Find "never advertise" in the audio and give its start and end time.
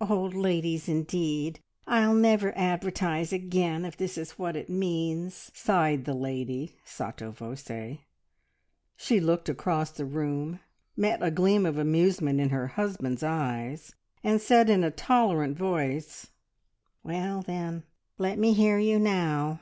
2.14-3.34